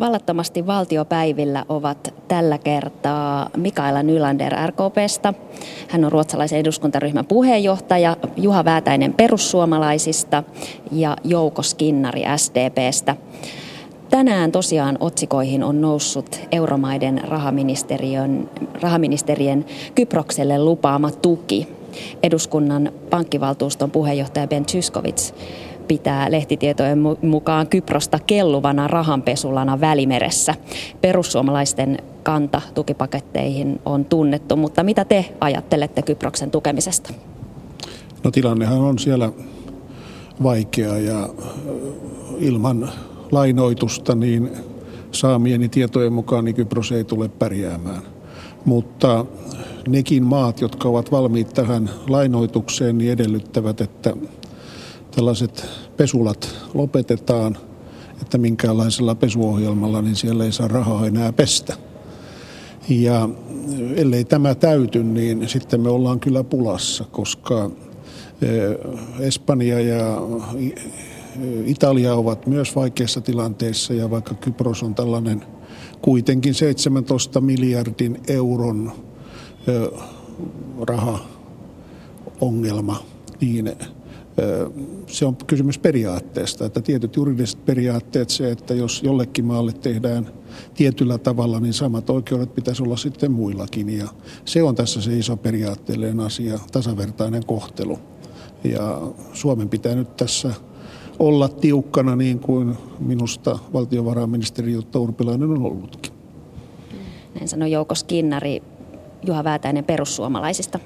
[0.00, 5.34] Vallattomasti valtiopäivillä ovat tällä kertaa Mikaela Nylander RKPstä.
[5.88, 10.42] Hän on ruotsalaisen eduskuntaryhmän puheenjohtaja, Juha Väätäinen perussuomalaisista
[10.92, 13.16] ja Jouko Skinnari SDPstä.
[14.10, 18.50] Tänään tosiaan otsikoihin on noussut euromaiden rahaministeriön,
[18.80, 21.68] rahaministerien Kyprokselle lupaama tuki.
[22.22, 25.34] Eduskunnan pankkivaltuuston puheenjohtaja Ben Tyskovits
[25.88, 30.54] pitää lehtitietojen mukaan Kyprosta kelluvana rahanpesulana välimeressä.
[31.00, 37.14] Perussuomalaisten kanta tukipaketteihin on tunnettu, mutta mitä te ajattelette Kyproksen tukemisesta?
[38.24, 39.32] No tilannehan on siellä
[40.42, 41.28] vaikea ja
[42.38, 42.88] ilman
[43.32, 44.50] lainoitusta niin
[45.12, 48.02] saamieni tietojen mukaan niin Kypros ei tule pärjäämään.
[48.64, 49.24] Mutta
[49.88, 54.16] nekin maat, jotka ovat valmiit tähän lainoitukseen, niin edellyttävät, että
[55.16, 55.66] tällaiset
[55.96, 57.56] pesulat lopetetaan,
[58.22, 61.76] että minkäänlaisella pesuohjelmalla niin siellä ei saa rahaa enää pestä.
[62.88, 63.28] Ja
[63.94, 67.70] ellei tämä täyty, niin sitten me ollaan kyllä pulassa, koska
[68.42, 68.76] eh,
[69.20, 70.20] Espanja ja
[71.64, 75.44] Italia ovat myös vaikeassa tilanteessa ja vaikka Kypros on tällainen
[76.02, 78.92] kuitenkin 17 miljardin euron
[79.66, 79.90] eh,
[80.86, 83.02] rahaongelma,
[83.40, 83.72] niin
[85.06, 90.28] se on kysymys periaatteesta, että tietyt juridiset periaatteet, se, että jos jollekin maalle tehdään
[90.74, 93.98] tietyllä tavalla, niin samat oikeudet pitäisi olla sitten muillakin.
[93.98, 94.08] Ja
[94.44, 97.98] se on tässä se iso periaatteellinen asia, tasavertainen kohtelu.
[98.64, 100.54] Ja Suomen pitää nyt tässä
[101.18, 106.12] olla tiukkana niin kuin minusta valtiovarainministeri Jutta Urpilainen on ollutkin.
[107.34, 108.62] Näin sanoi Jouko Skinnari,
[109.26, 110.78] Juha Väätäinen perussuomalaisista.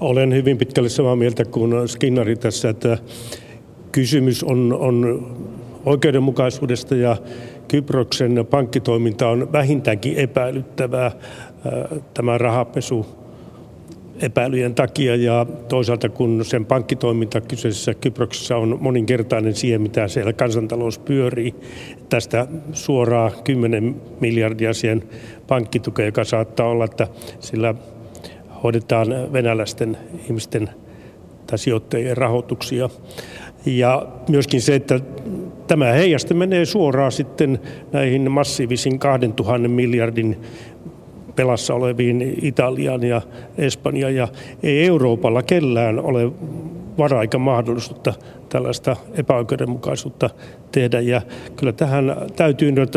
[0.00, 2.98] Olen hyvin pitkälle samaa mieltä kuin Skinnari tässä, että
[3.92, 5.26] kysymys on, on
[5.86, 7.16] oikeudenmukaisuudesta ja
[7.68, 11.12] Kyproksen pankkitoiminta on vähintäänkin epäilyttävää äh,
[12.14, 13.06] tämä rahapesu
[14.22, 20.98] epäilyjen takia ja toisaalta kun sen pankkitoiminta kyseisessä Kyproksessa on moninkertainen siihen, mitä siellä kansantalous
[20.98, 21.54] pyörii.
[22.08, 25.02] Tästä suoraa 10 miljardia siihen
[25.46, 27.08] pankkitukeen, joka saattaa olla, että
[27.40, 27.74] sillä
[28.62, 30.70] hoidetaan venäläisten ihmisten
[31.46, 32.88] tai sijoittajien rahoituksia.
[33.66, 35.00] Ja myöskin se, että
[35.66, 37.58] tämä heijasta menee suoraan sitten
[37.92, 40.36] näihin massiivisiin 2000 miljardin
[41.36, 43.22] pelassa oleviin Italian ja
[43.58, 44.28] Espanja ja
[44.62, 46.32] ei Euroopalla kellään ole
[46.98, 48.14] varaa eikä mahdollisuutta
[48.48, 50.30] tällaista epäoikeudenmukaisuutta
[50.72, 51.00] tehdä.
[51.00, 51.22] Ja
[51.56, 52.94] kyllä tähän täytyy nyt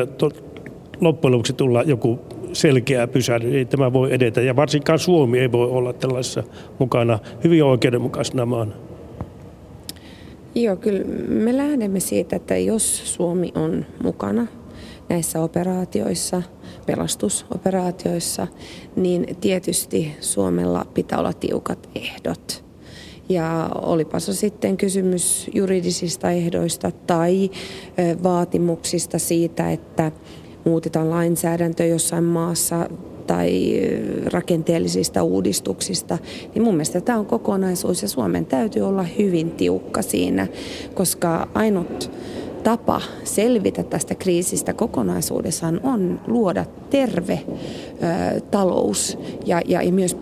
[1.01, 2.19] loppujen lopuksi tulla joku
[2.53, 3.57] selkeä pysähdy.
[3.57, 6.43] Ei tämä voi edetä ja varsinkaan Suomi ei voi olla tällaisessa
[6.79, 8.71] mukana hyvin oikeudenmukaisena maana.
[10.55, 14.47] Joo, kyllä me lähdemme siitä, että jos Suomi on mukana
[15.09, 16.41] näissä operaatioissa,
[16.85, 18.47] pelastusoperaatioissa,
[18.95, 22.63] niin tietysti Suomella pitää olla tiukat ehdot.
[23.29, 27.49] Ja olipa se sitten kysymys juridisista ehdoista tai
[28.23, 30.11] vaatimuksista siitä, että
[30.65, 32.89] muutetaan lainsäädäntö jossain maassa
[33.27, 33.81] tai
[34.33, 36.17] rakenteellisista uudistuksista,
[36.55, 40.47] niin mun mielestä tämä on kokonaisuus ja Suomen täytyy olla hyvin tiukka siinä,
[40.93, 42.11] koska ainut
[42.63, 50.17] tapa selvitä tästä kriisistä kokonaisuudessaan on luoda terve ö, talous ja, ja, ja myös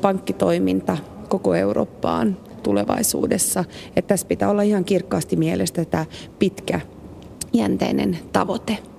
[0.00, 0.96] pankkitoiminta
[1.28, 3.64] koko Eurooppaan tulevaisuudessa.
[3.96, 6.06] Että tässä pitää olla ihan kirkkaasti mielestä tämä
[6.38, 6.80] pitkä
[7.52, 8.93] jänteinen tavoite.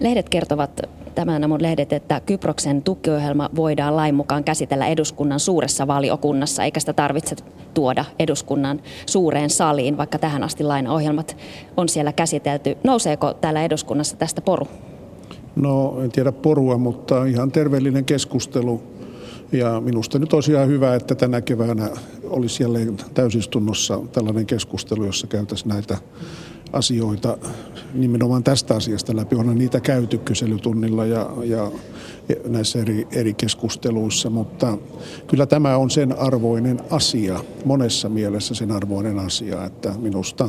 [0.00, 0.80] Lehdet kertovat
[1.14, 6.92] tämän aamun lehdet, että Kyproksen tukiohjelma voidaan lain mukaan käsitellä eduskunnan suuressa valiokunnassa, eikä sitä
[6.92, 7.36] tarvitse
[7.74, 11.36] tuoda eduskunnan suureen saliin, vaikka tähän asti lainaohjelmat
[11.76, 12.76] on siellä käsitelty.
[12.84, 14.68] Nouseeko täällä eduskunnassa tästä poru?
[15.56, 18.82] No en tiedä porua, mutta ihan terveellinen keskustelu.
[19.52, 21.90] Ja minusta nyt olisi ihan hyvä, että tänä keväänä
[22.24, 25.98] olisi jälleen täysistunnossa tällainen keskustelu, jossa käytäisiin näitä
[26.72, 27.38] asioita
[27.94, 29.36] nimenomaan tästä asiasta läpi.
[29.36, 31.70] Onhan niitä käyty kyselytunnilla ja, ja
[32.48, 34.78] näissä eri, eri keskusteluissa, mutta
[35.26, 40.48] kyllä tämä on sen arvoinen asia, monessa mielessä sen arvoinen asia, että minusta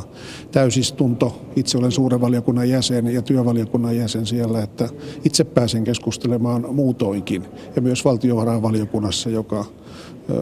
[0.52, 4.88] täysistunto, itse olen suuren valiokunnan jäsen ja työvaliokunnan jäsen siellä, että
[5.24, 7.44] itse pääsen keskustelemaan muutoinkin
[7.76, 9.64] ja myös valtiovarainvaliokunnassa, joka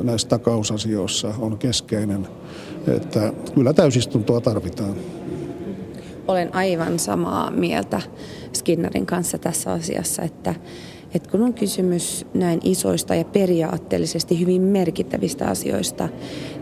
[0.03, 2.29] näissä takausasioissa on keskeinen,
[2.87, 4.95] että kyllä täysistuntoa tarvitaan
[6.31, 8.01] olen aivan samaa mieltä
[8.53, 10.55] Skinnerin kanssa tässä asiassa, että,
[11.15, 16.09] että kun on kysymys näin isoista ja periaatteellisesti hyvin merkittävistä asioista,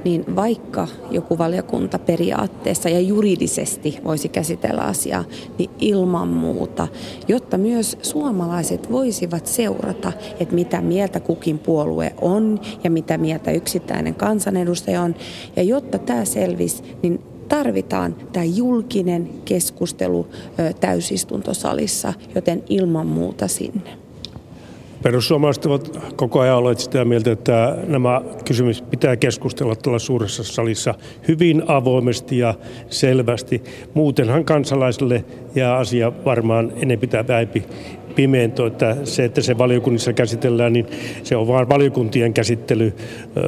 [0.05, 5.25] niin vaikka joku valiokunta periaatteessa ja juridisesti voisi käsitellä asiaa,
[5.59, 6.89] niin ilman muuta,
[7.29, 14.15] jotta myös suomalaiset voisivat seurata, että mitä mieltä kukin puolue on ja mitä mieltä yksittäinen
[14.15, 15.15] kansanedustaja on.
[15.57, 20.27] Ja jotta tämä selvisi, niin tarvitaan tämä julkinen keskustelu
[20.81, 23.91] täysistuntosalissa, joten ilman muuta sinne.
[25.03, 30.95] Perussuomalaiset ovat koko ajan olleet sitä mieltä, että nämä kysymykset pitää keskustella tällä suuressa salissa
[31.29, 32.55] hyvin avoimesti ja
[32.91, 33.63] selvästi.
[33.95, 35.25] Muutenhan kansalaisille
[35.55, 37.65] jää asia varmaan ennen pitää väipi
[38.15, 40.87] pimeento, että se, että se valiokunnissa käsitellään, niin
[41.23, 42.93] se on vain valiokuntien käsittely.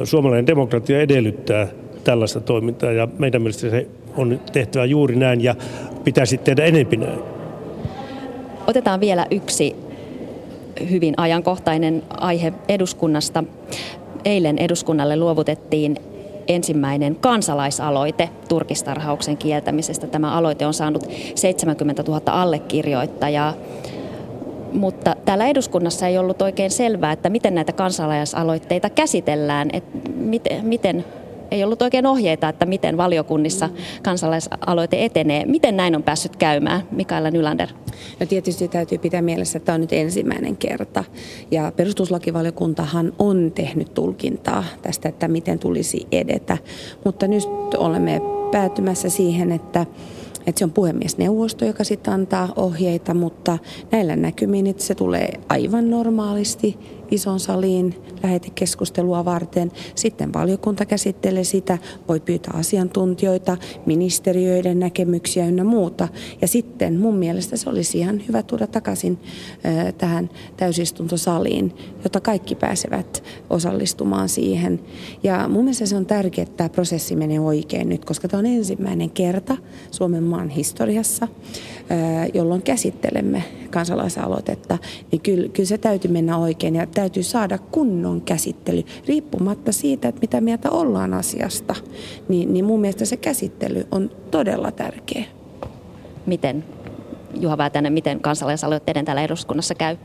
[0.03, 1.67] Suomalainen demokratia edellyttää
[2.03, 3.87] tällaista toimintaa ja meidän mielestä se
[4.17, 5.55] on tehtävä juuri näin ja
[6.03, 7.19] pitäisi tehdä enempi näin.
[8.67, 9.75] Otetaan vielä yksi
[10.89, 13.43] hyvin ajankohtainen aihe eduskunnasta.
[14.25, 15.95] Eilen eduskunnalle luovutettiin
[16.47, 20.07] ensimmäinen kansalaisaloite turkistarhauksen kieltämisestä.
[20.07, 21.05] Tämä aloite on saanut
[21.35, 23.53] 70 000 allekirjoittajaa,
[24.73, 31.05] mutta täällä eduskunnassa ei ollut oikein selvää, että miten näitä kansalaisaloitteita käsitellään, että miten, miten
[31.51, 33.69] ei ollut oikein ohjeita, että miten valiokunnissa
[34.03, 35.45] kansalaisaloite etenee.
[35.45, 37.69] Miten näin on päässyt käymään, Mikaela Nylander?
[38.19, 41.03] No tietysti täytyy pitää mielessä, että tämä on nyt ensimmäinen kerta.
[41.51, 46.57] Ja perustuslakivaliokuntahan on tehnyt tulkintaa tästä, että miten tulisi edetä.
[47.05, 47.43] Mutta nyt
[47.77, 48.21] olemme
[48.51, 49.85] päätymässä siihen, että
[50.45, 53.57] että se on puhemiesneuvosto, joka sitten antaa ohjeita, mutta
[53.91, 56.77] näillä näkymin, että se tulee aivan normaalisti
[57.11, 59.71] ison saliin lähetekeskustelua varten.
[59.95, 61.77] Sitten valiokunta käsittelee sitä,
[62.07, 66.07] voi pyytää asiantuntijoita, ministeriöiden näkemyksiä ynnä muuta.
[66.41, 69.17] Ja sitten mun mielestä se olisi ihan hyvä tuoda takaisin
[69.97, 71.73] tähän täysistuntosaliin,
[72.03, 74.79] jotta kaikki pääsevät osallistumaan siihen.
[75.23, 78.45] Ja mun mielestä se on tärkeää, että tämä prosessi menee oikein nyt, koska tämä on
[78.45, 79.57] ensimmäinen kerta
[79.91, 81.27] Suomen maan historiassa,
[82.33, 84.77] jolloin käsittelemme kansalaisaloitetta,
[85.11, 90.21] niin kyllä, kyllä se täytyy mennä oikein ja täytyy saada kunnon käsittely, riippumatta siitä, että
[90.21, 91.75] mitä mieltä ollaan asiasta.
[92.29, 95.23] Niin, niin mun mielestä se käsittely on todella tärkeä.
[96.25, 96.63] Miten,
[97.39, 99.97] Juha Väätänen, miten kansalaisaloitteiden täällä eduskunnassa käy?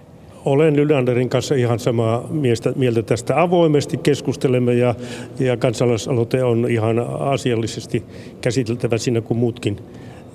[0.44, 2.28] Olen Ylanderin kanssa ihan samaa
[2.76, 3.42] mieltä tästä.
[3.42, 4.94] Avoimesti keskustelemme ja,
[5.38, 8.04] ja kansalaisaloite on ihan asiallisesti
[8.40, 9.78] käsiteltävä siinä kuin muutkin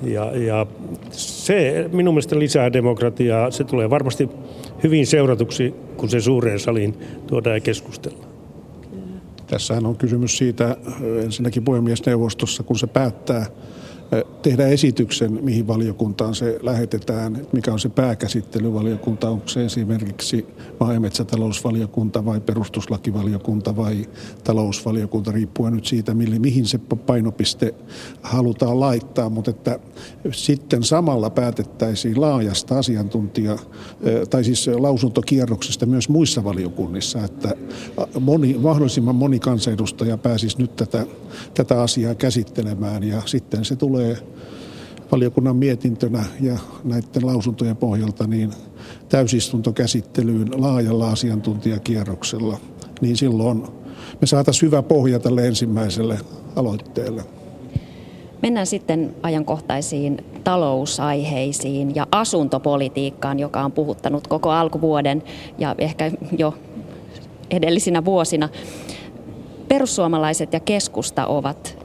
[0.03, 0.65] ja, ja
[1.11, 3.51] se minun mielestä lisää demokratiaa.
[3.51, 4.29] Se tulee varmasti
[4.83, 8.31] hyvin seuratuksi, kun se suureen saliin tuodaan ja keskustellaan.
[9.47, 10.77] Tässähän on kysymys siitä
[11.23, 13.45] ensinnäkin puhemiesneuvostossa, kun se päättää
[14.41, 20.45] tehdä esityksen, mihin valiokuntaan se lähetetään, mikä on se pääkäsittelyvaliokunta, onko se esimerkiksi
[20.79, 24.05] maa- ja metsätalousvaliokunta vai perustuslakivaliokunta vai
[24.43, 27.75] talousvaliokunta, riippuen nyt siitä, mihin se painopiste
[28.21, 29.79] halutaan laittaa, mutta että
[30.31, 33.59] sitten samalla päätettäisiin laajasta asiantuntija-
[34.29, 37.55] tai siis lausuntokierroksesta myös muissa valiokunnissa, että
[38.19, 41.05] moni, mahdollisimman moni kansanedustaja pääsisi nyt tätä,
[41.53, 44.17] tätä asiaa käsittelemään ja sitten se tulee tulee
[45.11, 48.51] valiokunnan mietintönä ja näiden lausuntojen pohjalta niin
[49.09, 52.57] täysistuntokäsittelyyn laajalla asiantuntijakierroksella,
[53.01, 53.63] niin silloin
[54.21, 56.19] me saataisiin hyvä pohja tälle ensimmäiselle
[56.55, 57.23] aloitteelle.
[58.41, 65.23] Mennään sitten ajankohtaisiin talousaiheisiin ja asuntopolitiikkaan, joka on puhuttanut koko alkuvuoden
[65.57, 66.53] ja ehkä jo
[67.49, 68.49] edellisinä vuosina.
[69.67, 71.77] Perussuomalaiset ja keskusta ovat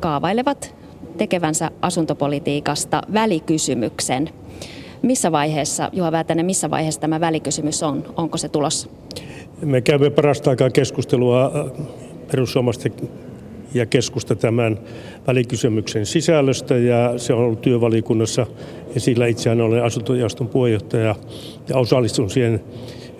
[0.00, 0.79] kaavailevat
[1.16, 4.30] tekevänsä asuntopolitiikasta välikysymyksen.
[5.02, 8.04] Missä vaiheessa, Juha Väätänen, missä vaiheessa tämä välikysymys on?
[8.16, 8.88] Onko se tulossa?
[9.62, 11.86] Me käymme parasta aikaa keskustelua äh,
[12.30, 12.92] perussuomalaisten
[13.74, 14.78] ja keskusta tämän
[15.26, 18.46] välikysymyksen sisällöstä ja se on ollut työvalikunnassa
[18.96, 21.14] sillä Itsehän olen asuntojaoston puheenjohtaja
[21.68, 22.60] ja osallistun siihen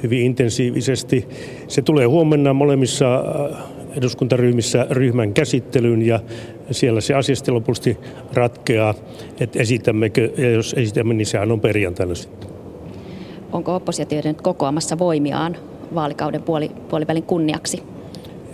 [0.02, 1.28] hyvin intensiivisesti.
[1.68, 6.20] Se tulee huomenna molemmissa äh, eduskuntaryhmissä ryhmän käsittelyyn ja
[6.70, 7.99] siellä se asiasta lopusti
[8.32, 8.94] ratkeaa,
[9.40, 12.50] että esitämmekö, ja jos esitämme, niin sehän on perjantaina sitten.
[13.52, 15.56] Onko oppositio nyt kokoamassa voimiaan
[15.94, 17.82] vaalikauden puoli, puolivälin kunniaksi?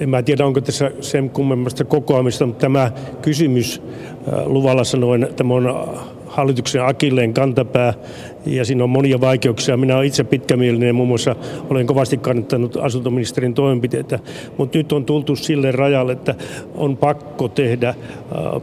[0.01, 3.83] En mä tiedä, onko tässä sen kummemmasta kokoamista, mutta tämä kysymys
[4.29, 5.97] äh, luvalla sanoen, tämä on
[6.37, 7.95] hallituksen akilleen kantapää
[8.47, 9.77] ja siinä on monia vaikeuksia.
[9.77, 11.37] Minä olen itse pitkämielinen, muun muassa
[11.71, 14.19] olen kovasti kannattanut asuntoministerin toimenpiteitä,
[14.59, 16.35] mutta nyt on tultu sille rajalle, että
[16.75, 17.97] on pakko tehdä äh,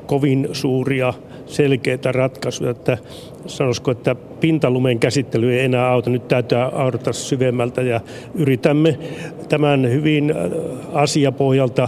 [0.05, 1.13] kovin suuria
[1.45, 2.97] selkeitä ratkaisuja, että
[3.45, 8.01] sanoisiko, että pintalumen käsittely ei enää auta, nyt täytyy audata syvemmältä ja
[8.35, 8.99] yritämme
[9.49, 10.37] tämän hyvin äh,
[10.93, 11.87] asiapohjalta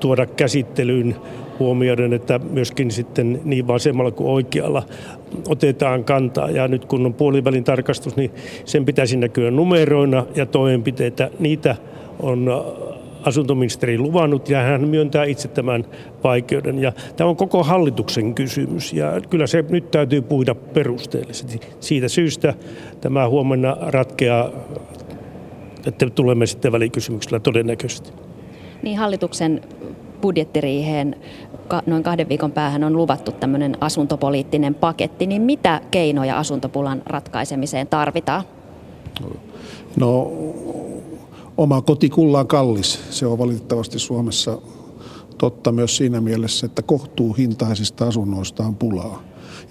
[0.00, 1.16] tuoda käsittelyyn
[1.58, 4.82] huomioiden, että myöskin sitten niin vasemmalla kuin oikealla
[5.48, 6.50] otetaan kantaa.
[6.50, 8.30] Ja nyt kun on puolivälin tarkastus, niin
[8.64, 11.30] sen pitäisi näkyä numeroina ja toimenpiteitä.
[11.38, 11.76] Niitä
[12.20, 12.48] on
[13.24, 15.84] asuntoministeri luvannut ja hän myöntää itse tämän
[16.24, 16.78] vaikeuden.
[16.78, 21.60] Ja tämä on koko hallituksen kysymys ja kyllä se nyt täytyy puida perusteellisesti.
[21.80, 22.54] Siitä syystä
[23.00, 24.50] tämä huomenna ratkeaa,
[25.86, 28.12] että tulemme sitten välikysymyksellä todennäköisesti.
[28.82, 29.60] Niin hallituksen
[30.20, 31.16] budjettiriiheen
[31.86, 38.44] noin kahden viikon päähän on luvattu tämmöinen asuntopoliittinen paketti, niin mitä keinoja asuntopulan ratkaisemiseen tarvitaan?
[39.96, 40.32] No
[41.56, 43.00] oma koti kullaan kallis.
[43.10, 44.58] Se on valitettavasti Suomessa
[45.38, 49.22] totta myös siinä mielessä, että kohtuuhintaisista asunnoista on pulaa.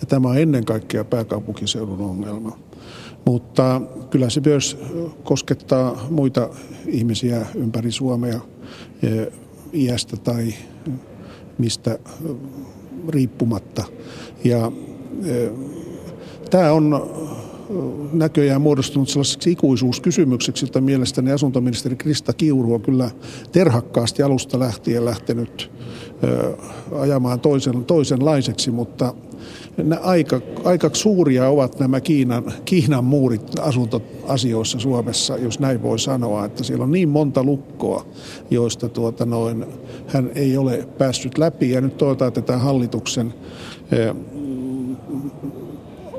[0.01, 2.57] Ja tämä on ennen kaikkea pääkaupunkiseudun ongelma.
[3.25, 4.77] Mutta kyllä se myös
[5.23, 6.49] koskettaa muita
[6.85, 8.39] ihmisiä ympäri Suomea
[9.73, 10.53] iästä tai
[11.57, 11.99] mistä
[13.09, 13.83] riippumatta.
[14.43, 14.71] Ja
[16.49, 17.11] tämä on
[18.13, 23.09] näköjään muodostunut sellaiseksi ikuisuuskysymykseksi, jota mielestäni asuntoministeri Krista Kiuru on kyllä
[23.51, 25.71] terhakkaasti alusta lähtien lähtenyt
[26.99, 29.13] ajamaan toisen, toisenlaiseksi, mutta
[30.01, 36.63] aika, aika suuria ovat nämä Kiinan, Kiinan muurit asuntoasioissa Suomessa, jos näin voi sanoa, että
[36.63, 38.05] siellä on niin monta lukkoa,
[38.51, 39.65] joista tuota noin,
[40.07, 41.69] hän ei ole päässyt läpi.
[41.71, 43.33] Ja nyt toivotaan, että tämä hallituksen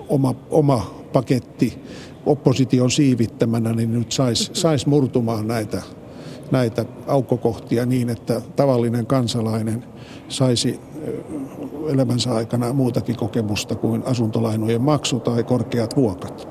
[0.09, 1.83] oma, oma paketti
[2.27, 5.83] opposition siivittämänä, niin nyt saisi sais murtumaan näitä,
[6.51, 9.85] näitä aukkokohtia niin, että tavallinen kansalainen
[10.29, 10.81] saisi
[11.89, 16.49] elämänsä aikana muutakin kokemusta kuin asuntolainojen maksu tai korkeat vuokrat.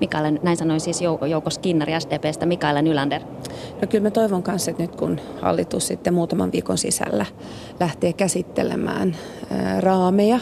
[0.00, 3.22] Mikaela, näin sanoi siis Jouko Skinnari SDPstä, Mikaela Nylander.
[3.80, 7.26] No kyllä mä toivon kanssa, että nyt kun hallitus sitten muutaman viikon sisällä
[7.80, 9.16] lähtee käsittelemään
[9.80, 10.40] raameja,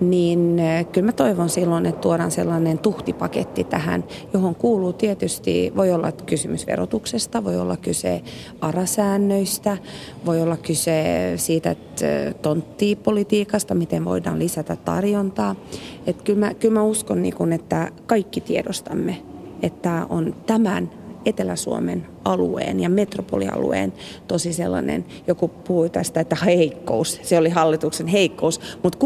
[0.00, 0.60] niin
[0.92, 6.66] kyllä mä toivon silloin, että tuodaan sellainen tuhtipaketti tähän, johon kuuluu tietysti, voi olla kysymys
[6.66, 8.22] verotuksesta, voi olla kyse
[8.60, 9.78] arasäännöistä,
[10.26, 12.06] voi olla kyse siitä, että
[12.42, 15.56] tonttipolitiikasta, miten voidaan lisätä tarjontaa.
[16.06, 19.22] Että kyllä, mä, kyllä mä uskon, niin että kaikki tiedostamme,
[19.62, 20.90] että on tämän
[21.26, 23.92] Etelä-Suomen alueen ja metropolialueen
[24.28, 28.98] tosi sellainen, joku puhui tästä, että heikkous, se oli hallituksen heikkous, mutta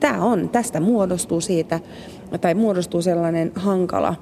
[0.00, 1.80] tämä on, tästä muodostuu siitä,
[2.40, 4.14] tai muodostuu sellainen hankala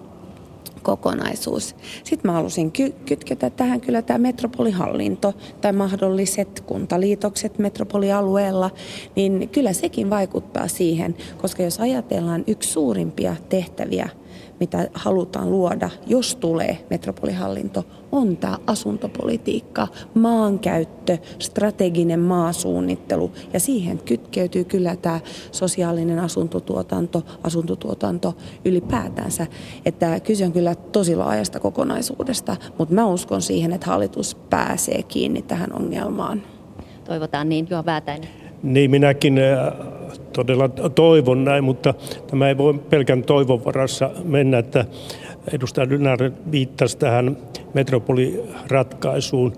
[0.82, 1.76] kokonaisuus.
[2.04, 8.70] Sitten mä halusin ky- kytketä tähän kyllä tämä metropolihallinto tai mahdolliset kuntaliitokset metropolialueella,
[9.16, 14.08] niin kyllä sekin vaikuttaa siihen, koska jos ajatellaan yksi suurimpia tehtäviä
[14.60, 24.64] mitä halutaan luoda, jos tulee metropolihallinto, on tämä asuntopolitiikka, maankäyttö, strateginen maasuunnittelu ja siihen kytkeytyy
[24.64, 25.20] kyllä tämä
[25.52, 29.46] sosiaalinen asuntotuotanto, asuntotuotanto ylipäätänsä.
[29.84, 35.42] Että kyse on kyllä tosi laajasta kokonaisuudesta, mutta mä uskon siihen, että hallitus pääsee kiinni
[35.42, 36.42] tähän ongelmaan.
[37.04, 38.28] Toivotaan niin, Juha Väätäinen.
[38.62, 39.99] Niin, minäkin äh,
[40.32, 41.94] todella toivon näin, mutta
[42.26, 44.84] tämä ei voi pelkän toivon varassa mennä, että
[45.52, 47.36] edustaja Dynär viittasi tähän
[47.74, 49.52] metropoliratkaisuun.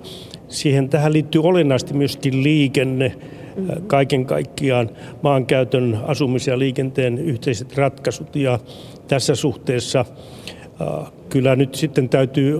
[0.49, 4.91] Siihen tähän liittyy olennaisesti myöskin liikenne, äh, kaiken kaikkiaan
[5.23, 8.37] maankäytön, asumisen ja liikenteen yhteiset ratkaisut.
[8.37, 8.59] Ja
[9.09, 12.59] tässä suhteessa äh, kyllä nyt sitten täytyy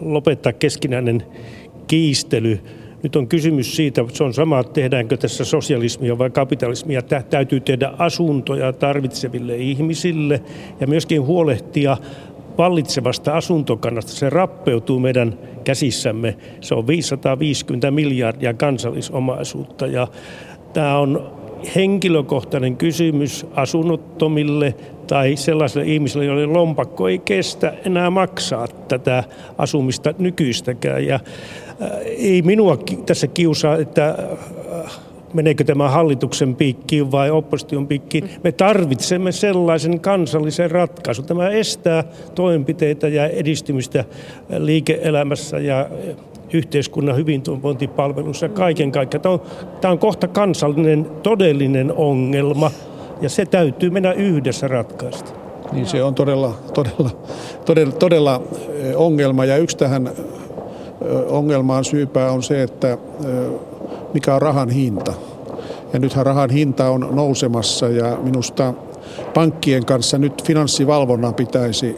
[0.00, 1.22] lopettaa keskinäinen
[1.86, 2.60] kiistely
[3.04, 7.02] nyt on kysymys siitä, se on sama, tehdäänkö tässä sosialismia vai kapitalismia.
[7.02, 10.42] Tämä täytyy tehdä asuntoja tarvitseville ihmisille
[10.80, 11.96] ja myöskin huolehtia
[12.58, 14.12] vallitsevasta asuntokannasta.
[14.12, 16.36] Se rappeutuu meidän käsissämme.
[16.60, 20.08] Se on 550 miljardia kansallisomaisuutta ja
[20.72, 21.32] tämä on
[21.76, 24.74] henkilökohtainen kysymys asunnottomille
[25.06, 29.24] tai sellaisille ihmisille, joille lompakko ei kestä enää maksaa tätä
[29.58, 31.06] asumista nykyistäkään.
[31.06, 31.20] Ja
[31.82, 34.08] Äh, ei minua tässä kiusaa, että
[34.84, 35.00] äh,
[35.32, 38.30] meneekö tämä hallituksen piikkiin vai opposition piikkiin.
[38.44, 41.24] Me tarvitsemme sellaisen kansallisen ratkaisun.
[41.24, 42.04] Tämä estää
[42.34, 44.04] toimenpiteitä ja edistymistä
[44.58, 45.88] liike-elämässä ja
[46.54, 49.22] yhteiskunnan hyvinvointipalveluissa kaiken kaikkiaan.
[49.22, 49.40] Tämä on,
[49.80, 52.70] tämä on kohta kansallinen todellinen ongelma
[53.20, 55.32] ja se täytyy mennä yhdessä ratkaista.
[55.72, 57.10] Niin se on todella, todella,
[57.64, 58.42] todella, todella
[58.96, 60.10] ongelma ja yksi tähän
[61.28, 62.98] ongelmaan syypää on se, että
[64.14, 65.12] mikä on rahan hinta.
[65.92, 68.74] Ja nythän rahan hinta on nousemassa ja minusta
[69.34, 71.96] pankkien kanssa nyt finanssivalvonnan pitäisi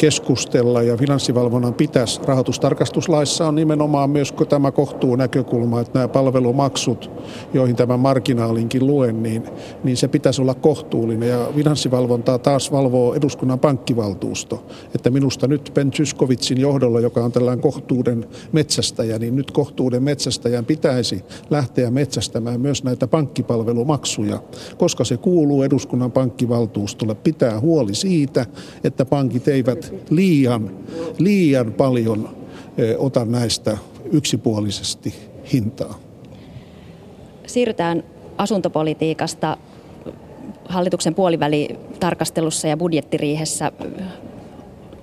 [0.00, 2.20] keskustella ja finanssivalvonnan pitäisi.
[2.24, 7.10] Rahoitustarkastuslaissa on nimenomaan myös tämä kohtuunäkökulma, että nämä palvelumaksut,
[7.54, 9.44] joihin tämä marginaalinkin luen, niin,
[9.84, 11.28] niin se pitäisi olla kohtuullinen.
[11.28, 14.64] Ja finanssivalvontaa taas valvoo eduskunnan pankkivaltuusto.
[14.94, 20.64] Että minusta nyt Ben Zyskovitsin johdolla, joka on tällainen kohtuuden metsästäjä, niin nyt kohtuuden metsästäjän
[20.64, 24.42] pitäisi lähteä metsästämään myös näitä pankkipalvelumaksuja,
[24.78, 27.14] koska se kuuluu eduskunnan pankkivaltuustolle.
[27.14, 28.46] Pitää huoli siitä,
[28.84, 30.70] että pankit eivät liian,
[31.18, 32.28] liian paljon
[32.98, 33.78] ota näistä
[34.12, 35.14] yksipuolisesti
[35.52, 35.98] hintaa.
[37.46, 38.04] Siirrytään
[38.38, 39.56] asuntopolitiikasta
[40.68, 43.72] hallituksen puolivälitarkastelussa ja budjettiriihessä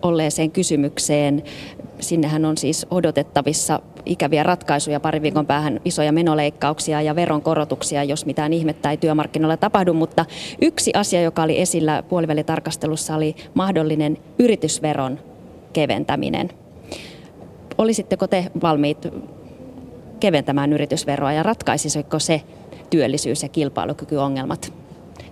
[0.01, 1.43] olleeseen kysymykseen.
[1.99, 8.53] Sinnehän on siis odotettavissa ikäviä ratkaisuja pari viikon päähän, isoja menoleikkauksia ja veronkorotuksia, jos mitään
[8.53, 9.93] ihmettä ei työmarkkinoilla tapahdu.
[9.93, 10.25] Mutta
[10.61, 15.19] yksi asia, joka oli esillä puolivälitarkastelussa, oli mahdollinen yritysveron
[15.73, 16.49] keventäminen.
[17.77, 19.07] Olisitteko te valmiit
[20.19, 22.41] keventämään yritysveroa ja ratkaisisiko se
[22.89, 24.73] työllisyys- ja kilpailukykyongelmat?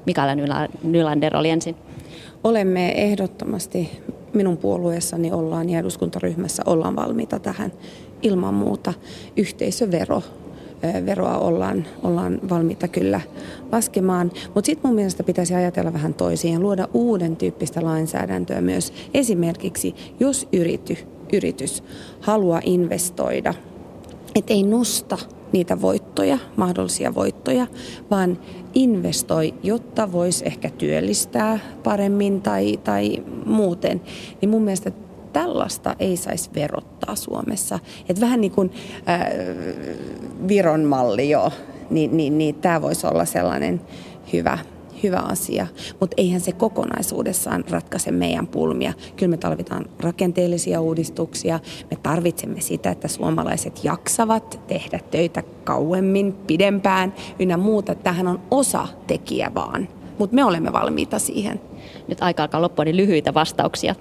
[0.05, 0.35] Mikaela
[0.83, 1.75] Nylander oli ensin.
[2.43, 4.01] Olemme ehdottomasti
[4.35, 7.71] minun puolueessani ollaan ja eduskuntaryhmässä ollaan valmiita tähän
[8.21, 8.93] ilman muuta
[9.37, 10.21] yhteisövero
[11.05, 13.21] veroa ollaan, ollaan valmiita kyllä
[13.71, 14.31] laskemaan.
[14.55, 18.93] Mutta sitten mun mielestä pitäisi ajatella vähän toisiin ja luoda uuden tyyppistä lainsäädäntöä myös.
[19.13, 20.97] Esimerkiksi jos yrity,
[21.33, 21.83] yritys
[22.19, 23.53] haluaa investoida,
[24.35, 25.17] että ei nosta
[25.53, 27.67] niitä voittoja, mahdollisia voittoja,
[28.11, 28.39] vaan
[28.73, 34.01] investoi, jotta voisi ehkä työllistää paremmin tai, tai muuten.
[34.41, 34.91] Niin mun mielestä
[35.33, 37.79] tällaista ei saisi verottaa Suomessa.
[38.09, 38.71] Et vähän niin kuin
[39.09, 39.21] äh,
[40.47, 41.51] Viron malli jo,
[41.89, 43.81] niin, niin, niin tämä voisi olla sellainen
[44.33, 44.57] hyvä,
[45.05, 45.67] hyvä asia.
[45.99, 48.93] Mutta eihän se kokonaisuudessaan ratkaise meidän pulmia.
[49.15, 51.59] Kyllä me tarvitaan rakenteellisia uudistuksia.
[51.91, 57.95] Me tarvitsemme sitä, että suomalaiset jaksavat tehdä töitä kauemmin, pidempään ynnä muuta.
[57.95, 59.87] Tähän on osa tekijä vaan.
[60.19, 61.61] Mutta me olemme valmiita siihen.
[62.07, 63.95] Nyt aika alkaa loppua, niin lyhyitä vastauksia.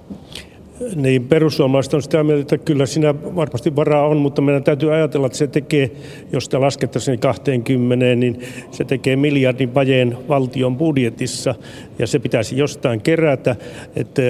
[0.96, 5.26] Niin perussuomalaiset on sitä mieltä, että kyllä siinä varmasti varaa on, mutta meidän täytyy ajatella,
[5.26, 5.90] että se tekee,
[6.32, 11.54] jos sitä laskettaisiin 20, niin se tekee miljardin vajeen valtion budjetissa
[11.98, 13.56] ja se pitäisi jostain kerätä,
[13.96, 14.22] että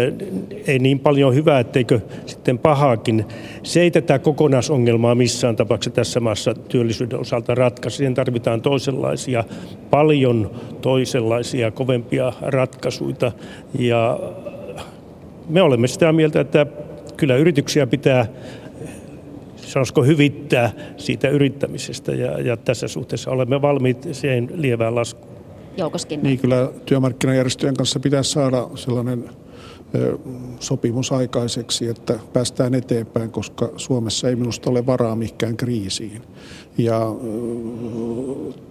[0.67, 3.25] ei niin paljon hyvää, etteikö sitten pahaakin.
[3.63, 7.97] Se ei tätä kokonaisongelmaa missään tapauksessa tässä maassa työllisyyden osalta ratkaisi.
[7.97, 9.45] Siihen tarvitaan toisenlaisia,
[9.91, 13.33] paljon toisenlaisia, kovempia ratkaisuja
[13.79, 14.19] ja
[15.49, 16.67] me olemme sitä mieltä, että
[17.17, 18.27] kyllä yrityksiä pitää
[19.57, 25.35] sanoisiko hyvittää siitä yrittämisestä ja, ja tässä suhteessa olemme valmiit siihen lievään laskuun.
[25.77, 26.23] Joukoskin.
[26.23, 29.25] Niin kyllä työmarkkinajärjestöjen kanssa pitäisi saada sellainen
[30.61, 36.23] sopimus aikaiseksi, että päästään eteenpäin, koska Suomessa ei minusta ole varaa mihinkään kriisiin.
[36.79, 37.15] Ja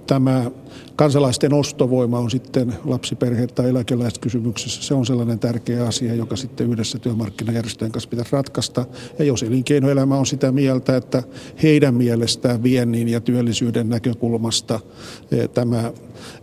[0.07, 0.51] tämä
[0.95, 4.83] kansalaisten ostovoima on sitten lapsiperheet tai eläkeläiskysymyksessä.
[4.83, 8.85] Se on sellainen tärkeä asia, joka sitten yhdessä työmarkkinajärjestöjen kanssa pitäisi ratkaista.
[9.19, 11.23] Ja jos elinkeinoelämä on sitä mieltä, että
[11.63, 14.79] heidän mielestään viennin ja työllisyyden näkökulmasta
[15.53, 15.93] tämä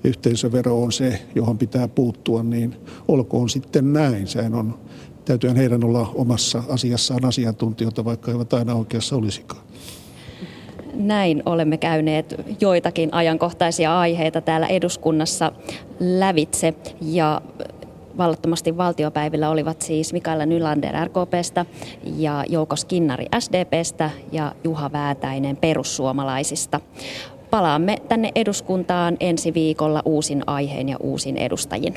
[0.05, 2.77] yhteisövero on se, johon pitää puuttua, niin
[3.09, 4.27] olkoon sitten näin.
[4.27, 4.79] Sehän on,
[5.25, 9.63] täytyy heidän olla omassa asiassaan asiantuntijoita, vaikka eivät aina oikeassa olisikaan.
[10.95, 15.53] Näin olemme käyneet joitakin ajankohtaisia aiheita täällä eduskunnassa
[16.01, 17.41] lävitse ja
[18.19, 21.67] vallattomasti valtiopäivillä olivat siis Mikaela Nylander RKPstä
[22.17, 26.81] ja Jouko Skinnari SDPstä ja Juha Väätäinen perussuomalaisista.
[27.51, 31.95] Palaamme tänne eduskuntaan ensi viikolla uusin aiheen ja uusin edustajin.